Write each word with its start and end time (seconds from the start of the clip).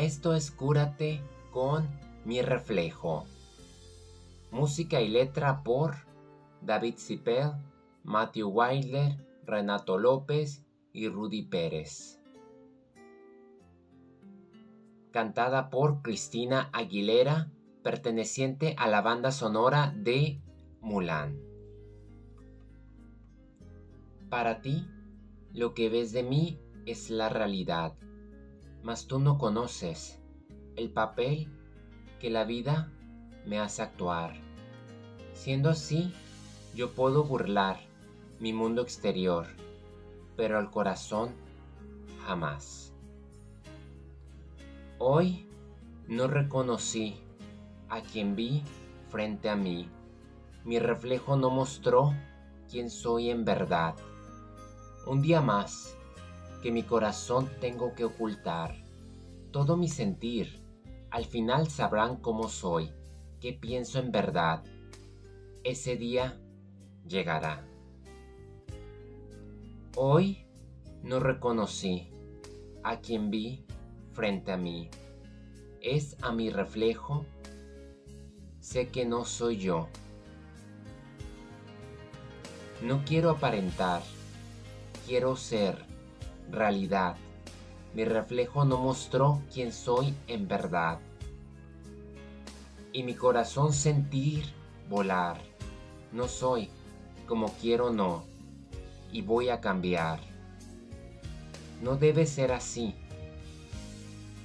Esto 0.00 0.32
es 0.34 0.50
Cúrate 0.50 1.20
con 1.52 1.86
mi 2.24 2.40
reflejo. 2.40 3.26
Música 4.50 5.02
y 5.02 5.08
letra 5.08 5.62
por 5.62 5.94
David 6.62 6.94
Cipel, 6.96 7.50
Matthew 8.02 8.48
Wilder, 8.48 9.22
Renato 9.44 9.98
López 9.98 10.64
y 10.94 11.06
Rudy 11.08 11.42
Pérez. 11.42 12.18
Cantada 15.10 15.68
por 15.68 16.00
Cristina 16.00 16.70
Aguilera, 16.72 17.52
perteneciente 17.82 18.74
a 18.78 18.88
la 18.88 19.02
banda 19.02 19.30
sonora 19.30 19.92
de 19.94 20.40
Mulan. 20.80 21.38
Para 24.30 24.62
ti, 24.62 24.88
lo 25.52 25.74
que 25.74 25.90
ves 25.90 26.12
de 26.12 26.22
mí 26.22 26.58
es 26.86 27.10
la 27.10 27.28
realidad, 27.28 27.98
mas 28.82 29.06
tú 29.06 29.18
no 29.18 29.38
conoces 29.38 30.18
el 30.76 30.90
papel 30.90 31.48
que 32.18 32.30
la 32.30 32.44
vida 32.44 32.90
me 33.46 33.58
hace 33.58 33.82
actuar. 33.82 34.34
Siendo 35.32 35.70
así, 35.70 36.12
yo 36.74 36.92
puedo 36.92 37.24
burlar 37.24 37.78
mi 38.38 38.52
mundo 38.52 38.82
exterior, 38.82 39.46
pero 40.36 40.58
al 40.58 40.70
corazón 40.70 41.30
jamás. 42.24 42.92
Hoy 44.98 45.46
no 46.08 46.26
reconocí 46.26 47.16
a 47.88 48.00
quien 48.00 48.36
vi 48.36 48.62
frente 49.08 49.48
a 49.48 49.56
mí. 49.56 49.88
Mi 50.64 50.78
reflejo 50.78 51.36
no 51.36 51.50
mostró 51.50 52.14
quién 52.70 52.90
soy 52.90 53.30
en 53.30 53.44
verdad. 53.44 53.94
Un 55.06 55.22
día 55.22 55.40
más 55.40 55.96
que 56.62 56.70
mi 56.70 56.82
corazón 56.82 57.50
tengo 57.60 57.94
que 57.94 58.04
ocultar. 58.04 58.74
Todo 59.50 59.76
mi 59.76 59.88
sentir, 59.88 60.60
al 61.10 61.24
final 61.24 61.68
sabrán 61.68 62.16
cómo 62.16 62.48
soy, 62.48 62.92
qué 63.40 63.52
pienso 63.52 63.98
en 63.98 64.12
verdad. 64.12 64.62
Ese 65.64 65.96
día 65.96 66.40
llegará. 67.06 67.66
Hoy 69.96 70.46
no 71.02 71.18
reconocí 71.18 72.10
a 72.82 73.00
quien 73.00 73.30
vi 73.30 73.64
frente 74.12 74.52
a 74.52 74.56
mí. 74.56 74.88
Es 75.80 76.16
a 76.22 76.32
mi 76.32 76.50
reflejo. 76.50 77.26
Sé 78.60 78.88
que 78.88 79.04
no 79.04 79.24
soy 79.24 79.56
yo. 79.56 79.88
No 82.82 83.02
quiero 83.04 83.30
aparentar. 83.30 84.02
Quiero 85.06 85.36
ser 85.36 85.89
realidad. 86.52 87.16
Mi 87.94 88.04
reflejo 88.04 88.64
no 88.64 88.78
mostró 88.78 89.42
quién 89.52 89.72
soy 89.72 90.14
en 90.26 90.46
verdad. 90.46 90.98
Y 92.92 93.02
mi 93.02 93.14
corazón 93.14 93.72
sentir 93.72 94.44
volar. 94.88 95.40
No 96.12 96.28
soy 96.28 96.68
como 97.26 97.48
quiero 97.60 97.92
no. 97.92 98.24
Y 99.12 99.22
voy 99.22 99.48
a 99.48 99.60
cambiar. 99.60 100.20
No 101.82 101.96
debe 101.96 102.26
ser 102.26 102.52
así. 102.52 102.94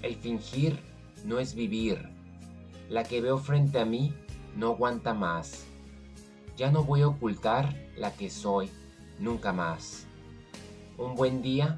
El 0.01 0.15
fingir 0.15 0.79
no 1.23 1.39
es 1.39 1.55
vivir. 1.55 2.09
La 2.89 3.03
que 3.03 3.21
veo 3.21 3.37
frente 3.37 3.79
a 3.79 3.85
mí 3.85 4.13
no 4.55 4.67
aguanta 4.67 5.13
más. 5.13 5.65
Ya 6.57 6.71
no 6.71 6.83
voy 6.83 7.01
a 7.01 7.07
ocultar 7.07 7.75
la 7.97 8.13
que 8.13 8.29
soy 8.29 8.69
nunca 9.19 9.51
más. 9.51 10.05
Un 10.97 11.15
buen 11.15 11.41
día 11.41 11.77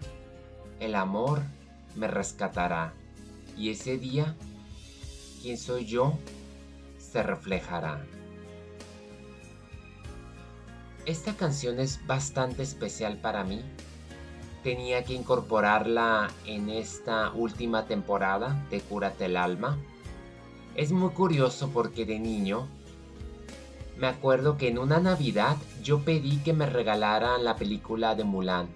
el 0.80 0.96
amor 0.96 1.42
me 1.96 2.08
rescatará 2.08 2.94
y 3.58 3.72
ese 3.72 3.98
día, 3.98 4.36
quien 5.42 5.58
soy 5.58 5.86
yo, 5.86 6.14
se 7.00 7.24
reflejará. 7.24 8.06
Esta 11.06 11.34
canción 11.34 11.80
es 11.80 12.06
bastante 12.06 12.64
especial 12.64 13.18
para 13.18 13.44
mí. 13.44 13.62
Tenía 14.64 15.04
que 15.06 15.14
incorporarla 15.14 16.30
en 16.46 16.70
esta 16.70 17.32
última 17.32 17.86
temporada 17.86 18.66
de 18.70 18.82
Cúrate 18.82 19.26
el 19.26 19.38
Alma. 19.38 19.78
Es 20.76 20.92
muy 20.92 21.10
curioso 21.12 21.70
porque 21.70 22.06
de 22.06 22.20
niño 22.20 22.68
me 23.98 24.08
acuerdo 24.08 24.58
que 24.58 24.68
en 24.68 24.78
una 24.78 25.00
Navidad 25.00 25.58
yo 25.82 26.02
pedí 26.02 26.38
que 26.38 26.54
me 26.54 26.68
regalaran 26.68 27.44
la 27.44 27.56
película 27.56 28.14
de 28.14 28.26
Mulan 28.26 28.68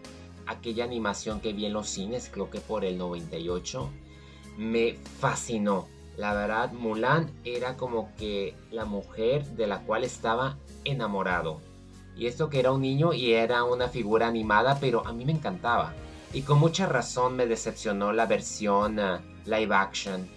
aquella 0.48 0.84
animación 0.84 1.42
que 1.42 1.54
vi 1.54 1.66
en 1.66 1.74
los 1.74 1.90
cines, 1.90 2.30
creo 2.32 2.50
que 2.50 2.60
por 2.60 2.86
el 2.86 2.98
98, 2.98 3.90
me 4.58 4.96
fascinó. 5.20 5.88
La 6.18 6.34
verdad, 6.34 6.72
Mulan 6.74 7.32
era 7.46 7.78
como 7.78 8.14
que 8.18 8.56
la 8.70 8.86
mujer 8.86 9.46
de 9.46 9.68
la 9.68 9.80
cual 9.82 10.04
estaba 10.04 10.58
enamorado. 10.84 11.62
Y 12.16 12.28
esto 12.28 12.50
que 12.50 12.60
era 12.60 12.72
un 12.72 12.82
niño 12.82 13.14
y 13.14 13.34
era 13.34 13.64
una 13.64 13.88
figura 13.88 14.28
animada, 14.28 14.78
pero 14.80 15.06
a 15.08 15.14
mí 15.14 15.26
me 15.26 15.32
encantaba. 15.32 15.94
Y 16.34 16.42
con 16.44 16.60
mucha 16.60 16.86
razón 16.86 17.36
me 17.36 17.48
decepcionó 17.48 18.14
la 18.14 18.26
versión 18.26 19.00
uh, 19.00 19.20
live 19.46 19.74
action. 19.74 20.30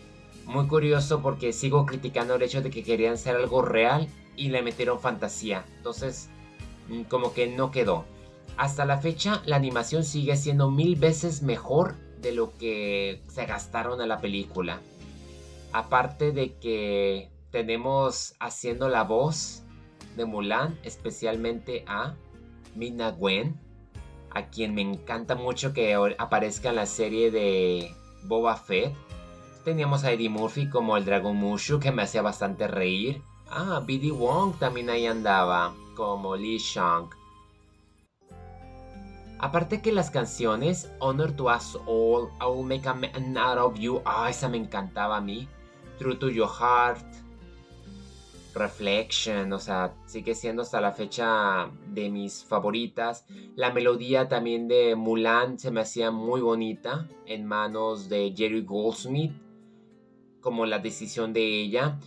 Muy 0.46 0.66
curioso 0.66 1.20
porque 1.20 1.52
sigo 1.52 1.86
criticando 1.86 2.34
el 2.34 2.42
hecho 2.42 2.62
de 2.62 2.70
que 2.70 2.82
querían 2.82 3.18
ser 3.18 3.36
algo 3.36 3.62
real 3.62 4.08
y 4.36 4.48
le 4.48 4.62
metieron 4.62 5.00
fantasía. 5.00 5.64
Entonces, 5.76 6.28
mm, 6.88 7.02
como 7.02 7.32
que 7.32 7.46
no 7.48 7.70
quedó. 7.70 8.04
Hasta 8.56 8.84
la 8.84 8.98
fecha, 8.98 9.42
la 9.46 9.56
animación 9.56 10.04
sigue 10.04 10.36
siendo 10.36 10.70
mil 10.70 10.96
veces 10.96 11.42
mejor 11.42 11.96
de 12.20 12.32
lo 12.32 12.56
que 12.56 13.22
se 13.28 13.46
gastaron 13.46 14.00
en 14.00 14.08
la 14.08 14.20
película. 14.20 14.80
Aparte 15.72 16.32
de 16.32 16.54
que 16.54 17.30
tenemos 17.50 18.34
haciendo 18.38 18.88
la 18.88 19.02
voz 19.02 19.62
de 20.16 20.24
Mulan, 20.24 20.78
especialmente 20.84 21.84
a 21.88 22.14
Mina 22.76 23.10
Gwen, 23.10 23.58
a 24.30 24.46
quien 24.46 24.74
me 24.74 24.82
encanta 24.82 25.34
mucho 25.34 25.72
que 25.72 25.94
aparezca 26.18 26.70
en 26.70 26.76
la 26.76 26.86
serie 26.86 27.30
de 27.30 27.92
Boba 28.24 28.56
Fett. 28.56 28.94
Teníamos 29.64 30.04
a 30.04 30.12
Eddie 30.12 30.28
Murphy 30.28 30.68
como 30.68 30.96
el 30.96 31.04
Dragon 31.04 31.36
Mushu, 31.36 31.80
que 31.80 31.92
me 31.92 32.02
hacía 32.02 32.22
bastante 32.22 32.68
reír. 32.68 33.22
Ah, 33.50 33.82
B.D. 33.84 34.10
Wong 34.12 34.58
también 34.58 34.90
ahí 34.90 35.06
andaba, 35.06 35.74
como 35.96 36.36
Lee 36.36 36.58
Shang. 36.58 37.08
Aparte 39.44 39.82
que 39.82 39.92
las 39.92 40.10
canciones 40.10 40.90
Honor 41.00 41.32
to 41.32 41.54
Us 41.54 41.78
All, 41.84 42.30
I 42.40 42.46
Will 42.46 42.64
Make 42.64 42.88
a 42.88 42.94
Man 42.94 43.36
Out 43.36 43.58
of 43.58 43.78
You, 43.78 44.00
ah, 44.06 44.30
esa 44.30 44.48
me 44.48 44.56
encantaba 44.56 45.18
a 45.18 45.20
mí. 45.20 45.46
True 45.98 46.16
to 46.16 46.30
Your 46.30 46.48
Heart, 46.48 47.04
Reflection, 48.54 49.52
o 49.52 49.58
sea, 49.58 49.92
sigue 50.06 50.34
siendo 50.34 50.62
hasta 50.62 50.80
la 50.80 50.92
fecha 50.92 51.70
de 51.88 52.08
mis 52.08 52.42
favoritas. 52.42 53.26
La 53.54 53.70
melodía 53.70 54.28
también 54.28 54.66
de 54.66 54.96
Mulan 54.96 55.58
se 55.58 55.70
me 55.70 55.82
hacía 55.82 56.10
muy 56.10 56.40
bonita 56.40 57.06
en 57.26 57.44
manos 57.44 58.08
de 58.08 58.32
Jerry 58.34 58.62
Goldsmith, 58.62 59.34
como 60.40 60.64
la 60.64 60.78
decisión 60.78 61.34
de 61.34 61.60
ella 61.60 61.98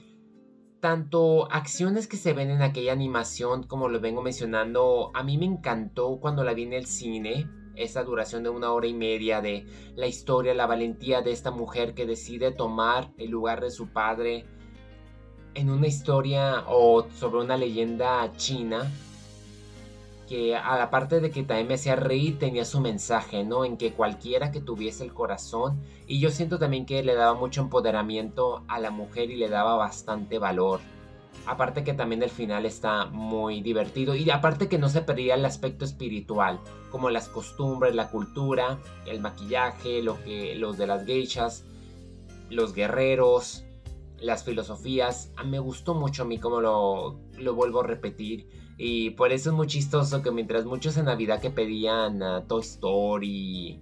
tanto 0.79 1.51
acciones 1.51 2.07
que 2.07 2.17
se 2.17 2.33
ven 2.33 2.49
en 2.49 2.61
aquella 2.61 2.93
animación, 2.93 3.63
como 3.63 3.89
lo 3.89 3.99
vengo 3.99 4.21
mencionando, 4.21 5.11
a 5.13 5.23
mí 5.23 5.37
me 5.37 5.45
encantó 5.45 6.19
cuando 6.19 6.43
la 6.43 6.53
vi 6.53 6.63
en 6.63 6.73
el 6.73 6.85
cine, 6.85 7.49
esa 7.75 8.03
duración 8.03 8.43
de 8.43 8.49
una 8.49 8.71
hora 8.71 8.87
y 8.87 8.93
media 8.93 9.41
de 9.41 9.65
la 9.95 10.07
historia, 10.07 10.53
la 10.53 10.65
valentía 10.65 11.21
de 11.21 11.31
esta 11.31 11.51
mujer 11.51 11.93
que 11.93 12.05
decide 12.05 12.51
tomar 12.51 13.11
el 13.17 13.29
lugar 13.29 13.61
de 13.61 13.71
su 13.71 13.89
padre 13.89 14.45
en 15.53 15.69
una 15.69 15.87
historia 15.87 16.63
o 16.67 17.07
sobre 17.11 17.43
una 17.43 17.57
leyenda 17.57 18.31
china 18.35 18.91
que 20.27 20.55
a 20.55 20.77
la 20.77 20.89
parte 20.89 21.19
de 21.19 21.31
que 21.31 21.43
también 21.43 21.67
me 21.67 21.73
hacía 21.75 21.95
reír 21.95 22.37
tenía 22.37 22.65
su 22.65 22.79
mensaje, 22.79 23.43
¿no? 23.43 23.65
En 23.65 23.77
que 23.77 23.93
cualquiera 23.93 24.51
que 24.51 24.61
tuviese 24.61 25.03
el 25.03 25.13
corazón 25.13 25.79
y 26.05 26.19
yo 26.19 26.29
siento 26.29 26.59
también 26.59 26.85
que 26.85 27.01
le 27.01 27.15
daba 27.15 27.33
mucho 27.33 27.61
empoderamiento 27.61 28.63
a 28.67 28.79
la 28.79 28.91
mujer 28.91 29.31
y 29.31 29.37
le 29.37 29.49
daba 29.49 29.75
bastante 29.75 30.37
valor. 30.37 30.79
Aparte 31.45 31.83
que 31.83 31.93
también 31.93 32.23
el 32.23 32.29
final 32.29 32.65
está 32.65 33.05
muy 33.05 33.61
divertido 33.61 34.15
y 34.15 34.29
aparte 34.29 34.67
que 34.67 34.77
no 34.77 34.89
se 34.89 35.01
perdía 35.01 35.35
el 35.35 35.45
aspecto 35.45 35.85
espiritual, 35.85 36.59
como 36.91 37.09
las 37.09 37.29
costumbres, 37.29 37.95
la 37.95 38.09
cultura, 38.09 38.77
el 39.05 39.21
maquillaje, 39.21 40.01
lo 40.01 40.21
que 40.23 40.55
los 40.55 40.77
de 40.77 40.87
las 40.87 41.05
geishas, 41.05 41.63
los 42.49 42.73
guerreros, 42.73 43.63
las 44.19 44.43
filosofías. 44.43 45.31
Ah, 45.37 45.43
me 45.43 45.59
gustó 45.59 45.93
mucho 45.93 46.23
a 46.23 46.25
mí 46.25 46.39
como 46.39 46.61
lo, 46.61 47.19
lo 47.37 47.55
vuelvo 47.55 47.81
a 47.81 47.87
repetir 47.87 48.47
y 48.77 49.11
por 49.11 49.31
eso 49.31 49.49
es 49.49 49.55
muy 49.55 49.67
chistoso 49.67 50.21
que 50.21 50.31
mientras 50.31 50.65
muchos 50.65 50.97
en 50.97 51.05
Navidad 51.05 51.41
que 51.41 51.49
pedían 51.49 52.21
Toy 52.47 52.61
Story, 52.61 53.81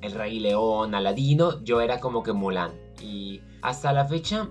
El 0.00 0.12
Rey 0.12 0.38
León, 0.38 0.94
Aladino, 0.94 1.62
yo 1.64 1.80
era 1.80 1.98
como 1.98 2.22
que 2.22 2.32
Mulan. 2.32 2.72
Y 3.02 3.42
hasta 3.60 3.92
la 3.92 4.04
fecha 4.04 4.48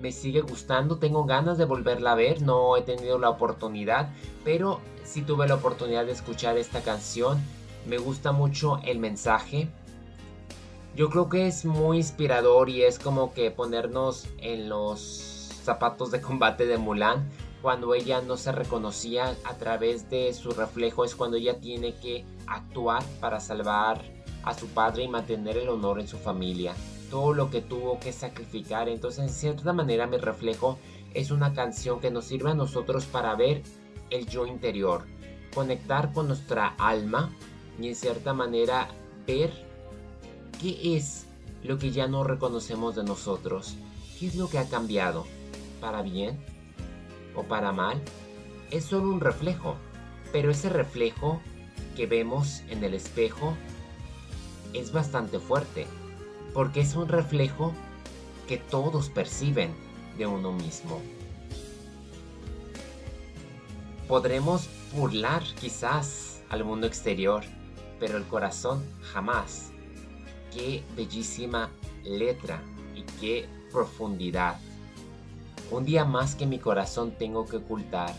me 0.00 0.12
sigue 0.12 0.40
gustando, 0.40 0.98
tengo 0.98 1.24
ganas 1.24 1.58
de 1.58 1.66
volverla 1.66 2.12
a 2.12 2.16
ver, 2.16 2.40
no 2.40 2.76
he 2.76 2.82
tenido 2.82 3.18
la 3.18 3.28
oportunidad, 3.28 4.10
pero 4.44 4.80
sí 5.04 5.22
tuve 5.22 5.46
la 5.46 5.56
oportunidad 5.56 6.06
de 6.06 6.12
escuchar 6.12 6.56
esta 6.56 6.80
canción. 6.80 7.38
Me 7.86 7.98
gusta 7.98 8.32
mucho 8.32 8.80
el 8.84 8.98
mensaje. 8.98 9.68
Yo 10.94 11.08
creo 11.08 11.30
que 11.30 11.46
es 11.46 11.64
muy 11.64 11.96
inspirador 11.96 12.68
y 12.68 12.82
es 12.82 12.98
como 12.98 13.32
que 13.32 13.50
ponernos 13.50 14.28
en 14.38 14.68
los 14.68 14.98
zapatos 15.64 16.10
de 16.10 16.20
combate 16.20 16.66
de 16.66 16.76
Mulan 16.76 17.30
cuando 17.62 17.94
ella 17.94 18.20
no 18.20 18.36
se 18.36 18.52
reconocía 18.52 19.34
a 19.44 19.54
través 19.54 20.10
de 20.10 20.34
su 20.34 20.50
reflejo 20.50 21.04
es 21.04 21.14
cuando 21.14 21.38
ella 21.38 21.60
tiene 21.60 21.94
que 21.94 22.26
actuar 22.46 23.02
para 23.20 23.40
salvar 23.40 24.02
a 24.42 24.52
su 24.52 24.66
padre 24.68 25.04
y 25.04 25.08
mantener 25.08 25.56
el 25.56 25.70
honor 25.70 25.98
en 25.98 26.08
su 26.08 26.18
familia. 26.18 26.74
Todo 27.10 27.32
lo 27.32 27.50
que 27.50 27.62
tuvo 27.62 27.98
que 27.98 28.12
sacrificar. 28.12 28.88
Entonces, 28.88 29.20
en 29.20 29.30
cierta 29.30 29.72
manera, 29.72 30.06
mi 30.06 30.18
reflejo 30.18 30.78
es 31.14 31.30
una 31.30 31.54
canción 31.54 32.00
que 32.00 32.10
nos 32.10 32.26
sirve 32.26 32.50
a 32.50 32.54
nosotros 32.54 33.06
para 33.06 33.34
ver 33.34 33.62
el 34.10 34.26
yo 34.26 34.46
interior, 34.46 35.06
conectar 35.54 36.12
con 36.12 36.26
nuestra 36.26 36.74
alma 36.78 37.30
y 37.80 37.88
en 37.88 37.94
cierta 37.94 38.34
manera 38.34 38.88
ver 39.26 39.71
qué 40.62 40.96
es 40.96 41.26
lo 41.64 41.76
que 41.76 41.90
ya 41.90 42.06
no 42.06 42.22
reconocemos 42.22 42.94
de 42.94 43.02
nosotros, 43.02 43.74
qué 44.18 44.28
es 44.28 44.36
lo 44.36 44.48
que 44.48 44.58
ha 44.58 44.68
cambiado, 44.68 45.26
para 45.80 46.02
bien 46.02 46.38
o 47.34 47.42
para 47.42 47.72
mal, 47.72 48.00
es 48.70 48.84
solo 48.84 49.10
un 49.10 49.20
reflejo, 49.20 49.74
pero 50.30 50.52
ese 50.52 50.68
reflejo 50.68 51.40
que 51.96 52.06
vemos 52.06 52.60
en 52.68 52.84
el 52.84 52.94
espejo 52.94 53.54
es 54.72 54.92
bastante 54.92 55.40
fuerte, 55.40 55.86
porque 56.54 56.80
es 56.80 56.94
un 56.94 57.08
reflejo 57.08 57.72
que 58.46 58.58
todos 58.58 59.10
perciben 59.10 59.74
de 60.16 60.26
uno 60.26 60.52
mismo. 60.52 61.00
Podremos 64.06 64.68
burlar 64.94 65.42
quizás 65.60 66.40
al 66.50 66.64
mundo 66.64 66.86
exterior, 66.86 67.42
pero 67.98 68.16
el 68.16 68.24
corazón 68.24 68.84
jamás. 69.12 69.71
Qué 70.54 70.82
bellísima 70.94 71.70
letra 72.04 72.62
y 72.94 73.02
qué 73.20 73.48
profundidad. 73.70 74.58
Un 75.70 75.86
día 75.86 76.04
más 76.04 76.34
que 76.34 76.46
mi 76.46 76.58
corazón 76.58 77.12
tengo 77.18 77.46
que 77.46 77.56
ocultar. 77.56 78.14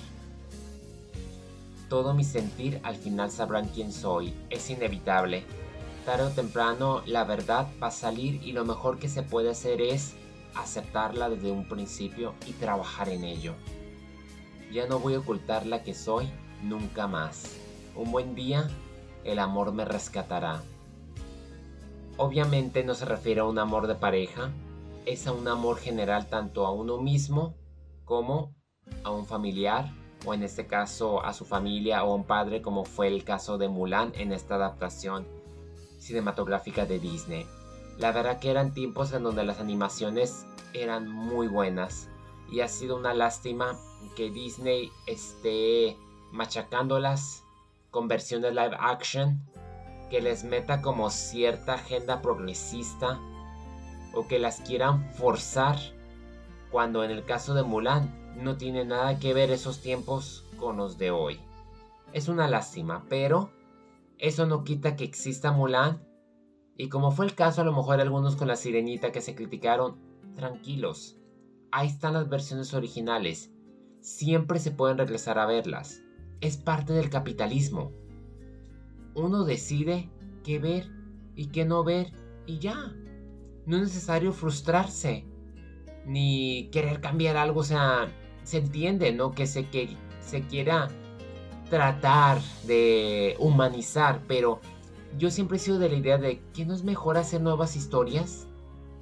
Todo 1.89 2.15
mi 2.15 2.23
sentir 2.23 2.79
al 2.83 2.95
final 2.95 3.29
sabrán 3.29 3.67
quién 3.67 3.93
soy. 3.93 4.33
Es 4.49 4.71
inevitable. 4.71 5.43
Tarde 6.05 6.23
o 6.23 6.29
temprano 6.31 7.03
la 7.05 7.23
verdad 7.23 7.67
va 7.81 7.87
a 7.87 7.91
salir 7.91 8.41
y 8.43 8.51
lo 8.51 8.65
mejor 8.65 8.97
que 8.97 9.09
se 9.09 9.21
puede 9.21 9.51
hacer 9.51 9.79
es 9.79 10.15
aceptarla 10.55 11.29
desde 11.29 11.51
un 11.51 11.67
principio 11.67 12.33
y 12.47 12.53
trabajar 12.53 13.09
en 13.09 13.23
ello. 13.23 13.53
Ya 14.71 14.87
no 14.87 14.97
voy 14.97 15.13
a 15.13 15.19
ocultar 15.19 15.67
la 15.67 15.83
que 15.83 15.93
soy 15.93 16.27
nunca 16.63 17.05
más. 17.05 17.57
Un 17.95 18.11
buen 18.11 18.33
día, 18.33 18.67
el 19.23 19.37
amor 19.37 19.71
me 19.71 19.85
rescatará. 19.85 20.63
Obviamente 22.23 22.85
no 22.85 22.95
se 22.95 23.03
refiere 23.03 23.41
a 23.41 23.43
un 23.43 23.59
amor 23.59 23.85
de 23.85 23.95
pareja, 23.95 24.49
es 25.05 25.27
a 25.27 25.33
un 25.33 25.45
amor 25.49 25.77
general 25.77 26.29
tanto 26.29 26.65
a 26.65 26.71
uno 26.71 26.97
mismo 26.97 27.53
como 28.05 28.55
a 29.03 29.11
un 29.11 29.25
familiar 29.25 29.91
o 30.25 30.33
en 30.33 30.41
este 30.41 30.65
caso 30.65 31.21
a 31.25 31.33
su 31.33 31.43
familia 31.43 32.01
o 32.05 32.13
a 32.13 32.15
un 32.15 32.23
padre 32.23 32.61
como 32.61 32.85
fue 32.85 33.09
el 33.09 33.25
caso 33.25 33.57
de 33.57 33.67
Mulan 33.67 34.13
en 34.15 34.31
esta 34.31 34.55
adaptación 34.55 35.27
cinematográfica 35.99 36.85
de 36.85 36.99
Disney. 36.99 37.45
La 37.97 38.13
verdad 38.13 38.39
que 38.39 38.51
eran 38.51 38.73
tiempos 38.73 39.11
en 39.11 39.23
donde 39.23 39.43
las 39.43 39.59
animaciones 39.59 40.45
eran 40.73 41.09
muy 41.09 41.47
buenas 41.47 42.07
y 42.49 42.61
ha 42.61 42.69
sido 42.69 42.95
una 42.95 43.13
lástima 43.13 43.77
que 44.15 44.31
Disney 44.31 44.93
esté 45.07 45.97
machacándolas 46.31 47.43
con 47.91 48.07
versiones 48.07 48.53
live 48.53 48.77
action 48.79 49.43
que 50.13 50.21
les 50.21 50.43
meta 50.43 50.83
como 50.83 51.09
cierta 51.09 51.73
agenda 51.73 52.21
progresista 52.21 53.19
o 54.13 54.27
que 54.27 54.37
las 54.37 54.61
quieran 54.61 55.09
forzar 55.09 55.79
cuando 56.69 57.03
en 57.03 57.09
el 57.09 57.25
caso 57.25 57.55
de 57.55 57.63
Mulan 57.63 58.13
no 58.35 58.55
tiene 58.55 58.85
nada 58.85 59.17
que 59.17 59.33
ver 59.33 59.49
esos 59.49 59.81
tiempos 59.81 60.45
con 60.59 60.77
los 60.77 60.99
de 60.99 61.09
hoy. 61.09 61.39
Es 62.11 62.27
una 62.27 62.47
lástima, 62.47 63.07
pero 63.09 63.49
eso 64.19 64.45
no 64.45 64.63
quita 64.63 64.95
que 64.95 65.03
exista 65.03 65.51
Mulan 65.51 66.07
y 66.77 66.89
como 66.89 67.09
fue 67.09 67.25
el 67.25 67.33
caso 67.33 67.61
a 67.61 67.65
lo 67.65 67.73
mejor 67.73 67.99
algunos 67.99 68.35
con 68.35 68.47
la 68.47 68.55
sirenita 68.55 69.11
que 69.11 69.21
se 69.21 69.33
criticaron, 69.33 69.97
tranquilos, 70.35 71.17
ahí 71.71 71.87
están 71.87 72.13
las 72.13 72.29
versiones 72.29 72.75
originales, 72.75 73.49
siempre 73.99 74.59
se 74.59 74.69
pueden 74.69 74.99
regresar 74.99 75.39
a 75.39 75.47
verlas, 75.47 76.03
es 76.39 76.57
parte 76.57 76.93
del 76.93 77.09
capitalismo. 77.09 78.02
Uno 79.15 79.43
decide 79.43 80.09
qué 80.43 80.59
ver 80.59 80.89
y 81.35 81.47
qué 81.47 81.65
no 81.65 81.83
ver 81.83 82.11
y 82.45 82.59
ya. 82.59 82.93
No 83.65 83.77
es 83.77 83.83
necesario 83.83 84.33
frustrarse 84.33 85.25
ni 86.05 86.69
querer 86.71 86.99
cambiar 86.99 87.37
algo, 87.37 87.61
o 87.61 87.63
sea, 87.63 88.09
se 88.43 88.57
entiende, 88.57 89.13
¿no? 89.13 89.31
Que 89.31 89.47
se, 89.47 89.69
que 89.69 89.95
se 90.19 90.41
quiera 90.41 90.89
tratar 91.69 92.39
de 92.67 93.35
humanizar, 93.39 94.21
pero 94.27 94.59
yo 95.17 95.31
siempre 95.31 95.57
he 95.57 95.59
sido 95.59 95.79
de 95.79 95.89
la 95.89 95.95
idea 95.95 96.17
de 96.17 96.41
que 96.53 96.65
no 96.65 96.73
es 96.73 96.83
mejor 96.83 97.17
hacer 97.17 97.41
nuevas 97.41 97.75
historias 97.75 98.47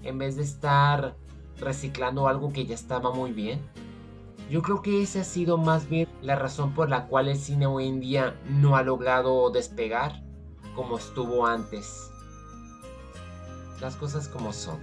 en 0.04 0.18
vez 0.18 0.36
de 0.36 0.44
estar 0.44 1.16
reciclando 1.58 2.28
algo 2.28 2.52
que 2.52 2.66
ya 2.66 2.75
estaba 2.75 3.12
muy 3.12 3.31
bien. 3.31 3.60
Yo 4.51 4.62
creo 4.62 4.81
que 4.81 5.01
esa 5.01 5.21
ha 5.21 5.24
sido 5.24 5.57
más 5.57 5.88
bien 5.88 6.09
la 6.21 6.36
razón 6.36 6.74
por 6.74 6.89
la 6.89 7.07
cual 7.07 7.30
el 7.30 7.38
cine 7.38 7.68
hoy 7.68 7.88
en 7.88 8.01
día 8.01 8.38
no 8.50 8.75
ha 8.75 8.83
logrado 8.83 9.50
despegar 9.50 10.21
como 10.75 10.98
estuvo 10.98 11.48
antes. 11.48 12.12
Las 13.80 13.95
cosas 13.95 14.27
como 14.27 14.51
son. 14.51 14.77